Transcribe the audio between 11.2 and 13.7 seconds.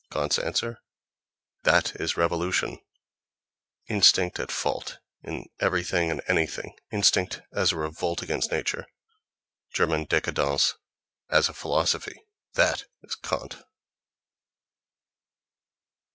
as a philosophy—that is Kant!